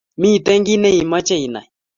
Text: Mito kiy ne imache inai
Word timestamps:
Mito 0.19 0.51
kiy 0.65 0.79
ne 0.81 0.89
imache 1.01 1.35
inai 1.45 1.67